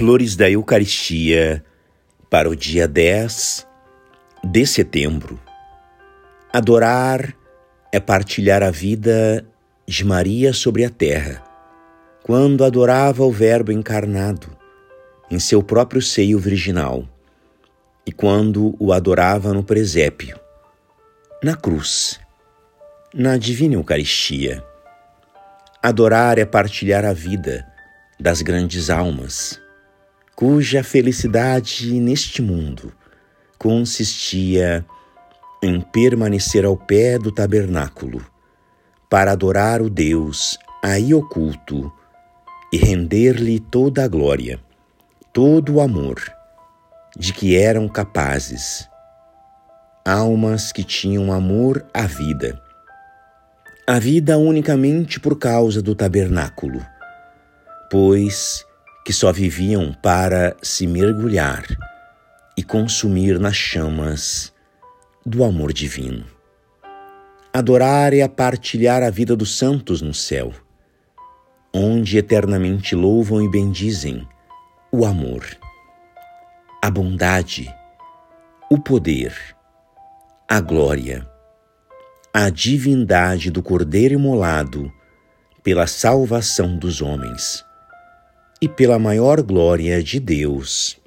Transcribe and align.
Flores 0.00 0.34
da 0.34 0.50
Eucaristia 0.50 1.62
para 2.30 2.48
o 2.48 2.56
dia 2.56 2.88
10 2.88 3.66
de 4.42 4.66
setembro. 4.66 5.38
Adorar 6.50 7.36
é 7.92 8.00
partilhar 8.00 8.62
a 8.62 8.70
vida 8.70 9.44
de 9.86 10.02
Maria 10.02 10.54
sobre 10.54 10.86
a 10.86 10.88
terra, 10.88 11.44
quando 12.22 12.64
adorava 12.64 13.24
o 13.24 13.30
Verbo 13.30 13.72
encarnado 13.72 14.56
em 15.30 15.38
seu 15.38 15.62
próprio 15.62 16.00
seio 16.00 16.38
virginal 16.38 17.06
e 18.06 18.10
quando 18.10 18.74
o 18.80 18.94
adorava 18.94 19.52
no 19.52 19.62
presépio, 19.62 20.40
na 21.44 21.54
cruz, 21.54 22.18
na 23.12 23.36
Divina 23.36 23.74
Eucaristia. 23.74 24.64
Adorar 25.82 26.38
é 26.38 26.46
partilhar 26.46 27.04
a 27.04 27.12
vida 27.12 27.66
das 28.18 28.40
grandes 28.40 28.88
almas 28.88 29.60
cuja 30.40 30.82
felicidade 30.82 32.00
neste 32.00 32.40
mundo 32.40 32.94
consistia 33.58 34.82
em 35.62 35.82
permanecer 35.82 36.64
ao 36.64 36.78
pé 36.78 37.18
do 37.18 37.30
tabernáculo 37.30 38.24
para 39.10 39.32
adorar 39.32 39.82
o 39.82 39.90
Deus 39.90 40.58
aí 40.82 41.12
oculto 41.12 41.92
e 42.72 42.78
render-lhe 42.78 43.60
toda 43.60 44.02
a 44.02 44.08
glória, 44.08 44.58
todo 45.30 45.74
o 45.74 45.80
amor 45.82 46.18
de 47.14 47.34
que 47.34 47.54
eram 47.54 47.86
capazes. 47.86 48.88
Almas 50.06 50.72
que 50.72 50.82
tinham 50.82 51.30
amor 51.30 51.84
à 51.92 52.06
vida. 52.06 52.58
A 53.86 53.98
vida 53.98 54.38
unicamente 54.38 55.20
por 55.20 55.38
causa 55.38 55.82
do 55.82 55.94
tabernáculo, 55.94 56.80
pois 57.90 58.64
que 59.04 59.12
só 59.12 59.32
viviam 59.32 59.92
para 60.02 60.56
se 60.62 60.86
mergulhar 60.86 61.64
e 62.56 62.62
consumir 62.62 63.38
nas 63.38 63.56
chamas 63.56 64.52
do 65.24 65.44
amor 65.44 65.72
divino. 65.72 66.24
Adorar 67.52 68.12
é 68.12 68.22
a 68.22 68.28
partilhar 68.28 69.02
a 69.02 69.10
vida 69.10 69.34
dos 69.34 69.56
santos 69.56 70.02
no 70.02 70.14
céu, 70.14 70.52
onde 71.72 72.18
eternamente 72.18 72.94
louvam 72.94 73.42
e 73.42 73.50
bendizem 73.50 74.26
o 74.92 75.04
amor, 75.04 75.44
a 76.82 76.90
bondade, 76.90 77.72
o 78.70 78.78
poder, 78.78 79.34
a 80.48 80.60
glória, 80.60 81.26
a 82.32 82.50
divindade 82.50 83.50
do 83.50 83.62
Cordeiro 83.62 84.14
imolado 84.14 84.92
pela 85.62 85.86
salvação 85.86 86.76
dos 86.76 87.02
homens 87.02 87.64
e 88.60 88.68
pela 88.68 88.98
maior 88.98 89.40
glória 89.42 90.02
de 90.02 90.20
Deus, 90.20 91.00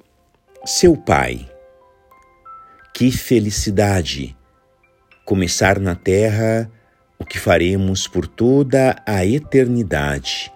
seu 0.64 0.96
Pai. 0.96 1.48
Que 2.92 3.10
felicidade 3.12 4.36
começar 5.24 5.78
na 5.78 5.94
terra 5.94 6.70
o 7.18 7.24
que 7.24 7.38
faremos 7.38 8.08
por 8.08 8.26
toda 8.26 9.00
a 9.06 9.24
eternidade, 9.24 10.52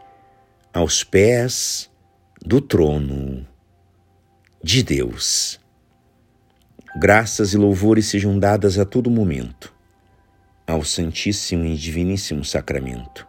aos 0.72 1.04
pés 1.04 1.90
do 2.44 2.60
trono 2.60 3.46
de 4.62 4.82
Deus. 4.82 5.60
Graças 6.98 7.54
e 7.54 7.56
louvores 7.56 8.06
sejam 8.06 8.38
dadas 8.38 8.78
a 8.78 8.84
todo 8.84 9.10
momento 9.10 9.72
ao 10.66 10.84
Santíssimo 10.84 11.64
e 11.64 11.74
Diviníssimo 11.74 12.44
Sacramento. 12.44 13.26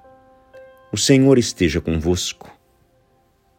O 0.91 0.97
Senhor 0.97 1.37
esteja 1.37 1.79
convosco. 1.79 2.58